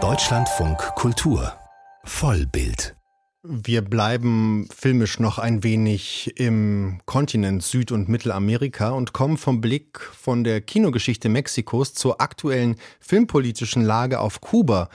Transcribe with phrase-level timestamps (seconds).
[0.00, 1.52] Deutschlandfunk Kultur
[2.04, 2.94] Vollbild
[3.50, 10.00] wir bleiben filmisch noch ein wenig im Kontinent Süd- und Mittelamerika und kommen vom Blick
[10.00, 14.90] von der Kinogeschichte Mexikos zur aktuellen filmpolitischen Lage auf Kuba.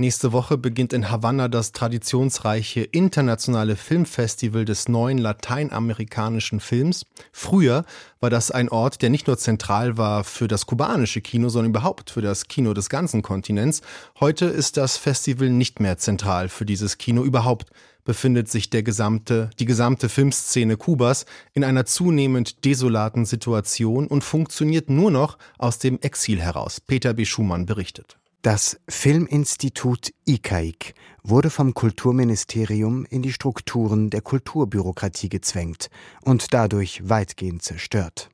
[0.00, 7.04] Nächste Woche beginnt in Havanna das traditionsreiche internationale Filmfestival des neuen lateinamerikanischen Films.
[7.32, 7.84] Früher
[8.20, 12.10] war das ein Ort, der nicht nur zentral war für das kubanische Kino, sondern überhaupt
[12.10, 13.82] für das Kino des ganzen Kontinents.
[14.20, 17.24] Heute ist das Festival nicht mehr zentral für dieses Kino.
[17.24, 17.72] Überhaupt
[18.04, 24.90] befindet sich der gesamte, die gesamte Filmszene Kubas in einer zunehmend desolaten Situation und funktioniert
[24.90, 26.80] nur noch aus dem Exil heraus.
[26.80, 27.24] Peter B.
[27.24, 28.16] Schumann berichtet.
[28.42, 35.90] Das Filminstitut ICAIC wurde vom Kulturministerium in die Strukturen der Kulturbürokratie gezwängt
[36.22, 38.30] und dadurch weitgehend zerstört.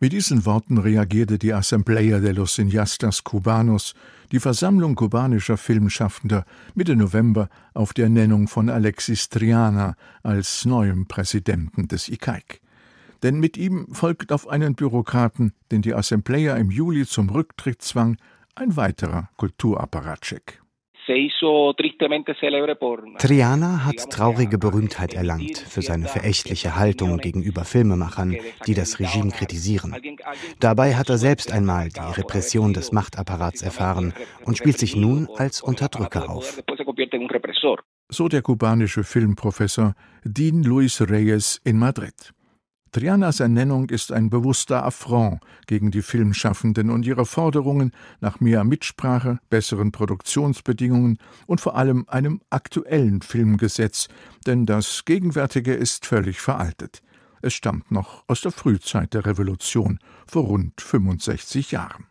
[0.00, 3.92] Mit diesen Worten reagierte die Asamblea de los Cineastas Cubanos,
[4.32, 11.88] die Versammlung kubanischer Filmschaffender, Mitte November auf der Ernennung von Alexis Triana als neuem Präsidenten
[11.88, 12.62] des ICAIC.
[13.22, 18.16] Denn mit ihm folgt auf einen Bürokraten, den die Asamblea im Juli zum Rücktritt zwang,
[18.54, 20.62] ein weiterer Kulturapparatcheck.
[23.18, 28.36] Triana hat traurige Berühmtheit erlangt für seine verächtliche Haltung gegenüber Filmemachern,
[28.66, 29.96] die das Regime kritisieren.
[30.60, 35.60] Dabei hat er selbst einmal die Repression des Machtapparats erfahren und spielt sich nun als
[35.60, 36.62] Unterdrücker auf.
[38.08, 42.32] So der kubanische Filmprofessor Dean Luis Reyes in Madrid.
[42.92, 49.38] Trianas Ernennung ist ein bewusster Affront gegen die Filmschaffenden und ihre Forderungen nach mehr Mitsprache,
[49.48, 54.08] besseren Produktionsbedingungen und vor allem einem aktuellen Filmgesetz,
[54.46, 57.02] denn das gegenwärtige ist völlig veraltet.
[57.40, 62.04] Es stammt noch aus der Frühzeit der Revolution vor rund 65 Jahren.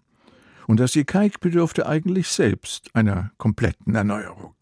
[0.65, 4.55] Und das ICAIC bedürfte eigentlich selbst einer kompletten Erneuerung.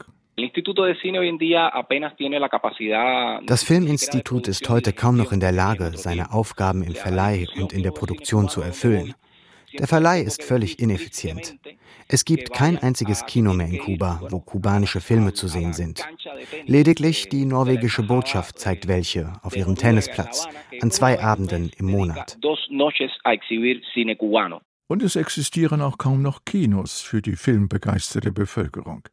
[3.46, 7.84] Das Filminstitut ist heute kaum noch in der Lage, seine Aufgaben im Verleih und in
[7.84, 9.14] der Produktion zu erfüllen.
[9.78, 11.58] Der Verleih ist völlig ineffizient.
[12.08, 16.08] Es gibt kein einziges Kino mehr in Kuba, wo kubanische Filme zu sehen sind.
[16.66, 20.48] Lediglich die norwegische Botschaft zeigt welche auf ihrem Tennisplatz
[20.82, 22.40] an zwei Abenden im Monat.
[24.88, 29.04] Und es existieren auch kaum noch Kinos für die filmbegeisterte Bevölkerung.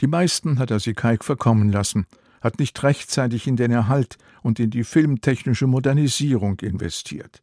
[0.00, 2.06] Die meisten hat er sie Kaik verkommen lassen,
[2.40, 7.40] hat nicht rechtzeitig in den Erhalt und in die filmtechnische Modernisierung investiert.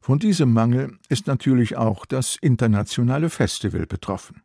[0.00, 4.42] Von diesem Mangel ist natürlich auch das internationale Festival betroffen.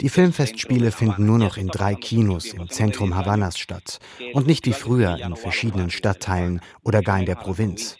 [0.00, 3.98] Die Filmfestspiele finden nur noch in drei Kinos im Zentrum Havannas statt
[4.32, 7.98] und nicht wie früher in verschiedenen Stadtteilen oder gar in der Provinz.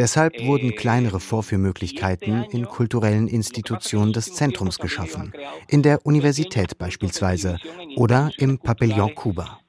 [0.00, 5.30] Deshalb wurden kleinere Vorführmöglichkeiten in kulturellen Institutionen des Zentrums geschaffen,
[5.68, 7.58] in der Universität beispielsweise
[7.96, 9.60] oder im Pavillon Cuba.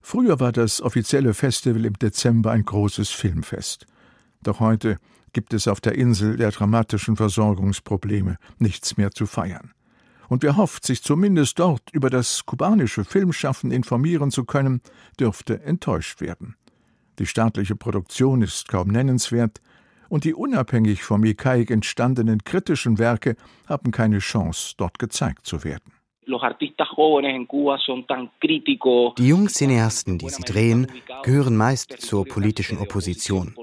[0.00, 3.86] Früher war das offizielle Festival im Dezember ein großes Filmfest.
[4.42, 4.98] Doch heute
[5.32, 9.70] gibt es auf der Insel der dramatischen Versorgungsprobleme nichts mehr zu feiern.
[10.28, 14.80] Und wer hofft, sich zumindest dort über das kubanische Filmschaffen informieren zu können,
[15.20, 16.56] dürfte enttäuscht werden.
[17.18, 19.60] Die staatliche Produktion ist kaum nennenswert,
[20.08, 23.36] und die unabhängig vom ICAIC entstandenen kritischen Werke
[23.66, 25.92] haben keine Chance, dort gezeigt zu werden.
[29.18, 30.86] Die jungen Cineasten, die sie drehen,
[31.22, 33.54] gehören meist zur politischen Opposition.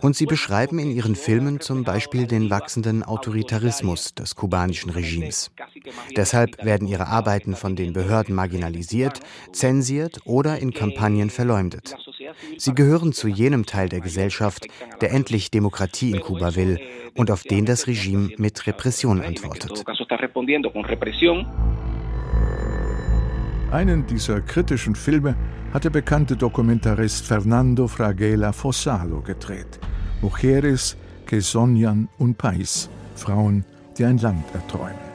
[0.00, 5.52] Und sie beschreiben in ihren Filmen zum Beispiel den wachsenden Autoritarismus des kubanischen Regimes.
[6.14, 9.20] Deshalb werden ihre Arbeiten von den Behörden marginalisiert,
[9.52, 11.96] zensiert oder in Kampagnen verleumdet.
[12.58, 14.66] Sie gehören zu jenem Teil der Gesellschaft,
[15.00, 16.80] der endlich Demokratie in Kuba will
[17.14, 19.84] und auf den das Regime mit Repression antwortet.
[23.70, 25.34] Einen dieser kritischen Filme
[25.72, 29.80] hat der bekannte Dokumentarist Fernando Fraguela Fossalo gedreht.
[30.20, 33.64] Mujeres que soñan un país, Frauen,
[33.96, 35.11] die ein Land erträumen.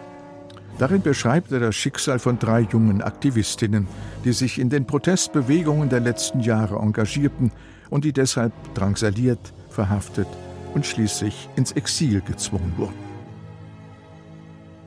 [0.80, 3.88] Darin beschreibt er das Schicksal von drei jungen Aktivistinnen,
[4.24, 7.52] die sich in den Protestbewegungen der letzten Jahre engagierten
[7.90, 10.28] und die deshalb drangsaliert, verhaftet
[10.74, 13.08] und schließlich ins Exil gezwungen wurden.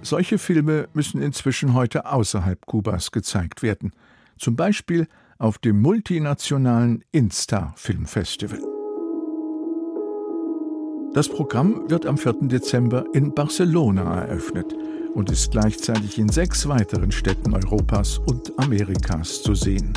[0.02, 3.92] Solche Filme müssen inzwischen heute außerhalb Kubas gezeigt werden,
[4.38, 5.08] zum Beispiel
[5.38, 8.60] auf dem multinationalen Insta Filmfestival.
[11.12, 12.34] Das Programm wird am 4.
[12.42, 14.74] Dezember in Barcelona eröffnet
[15.14, 19.92] und ist gleichzeitig in sechs weiteren Städten Europas und Amerikas zu sehen.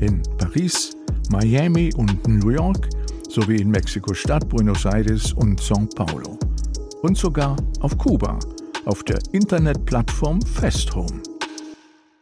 [0.00, 0.96] In Paris,
[1.30, 2.88] Miami und New York,
[3.28, 6.38] sowie in Mexiko-Stadt, Buenos Aires und São Paulo.
[7.02, 8.38] Und sogar auf Kuba,
[8.84, 11.22] auf der Internetplattform Festhome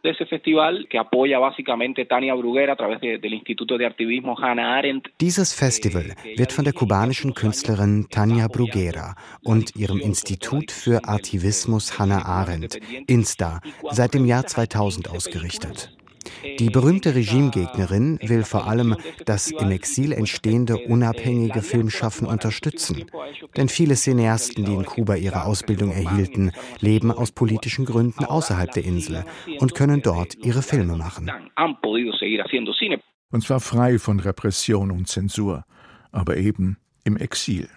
[0.05, 4.35] de ese festival que apoya básicamente Tania Bruguera a través de, del Instituto de Activismo
[4.39, 5.09] Hannah Arendt.
[5.19, 12.23] Dieses Festival wird von der kubanischen Künstlerin Tania Bruguera und ihrem Institut für Aktivismus Hannah
[12.25, 13.61] Arendt, INSTA,
[13.91, 15.94] seit dem Jahr 2000 ausgerichtet.
[16.59, 18.95] Die berühmte Regimegegnerin will vor allem
[19.25, 23.05] das im Exil entstehende unabhängige Filmschaffen unterstützen.
[23.57, 28.85] Denn viele Cineasten, die in Kuba ihre Ausbildung erhielten, leben aus politischen Gründen außerhalb der
[28.85, 29.25] Insel
[29.59, 31.31] und können dort ihre Filme machen.
[33.31, 35.65] Und zwar frei von Repression und Zensur,
[36.11, 37.67] aber eben im Exil.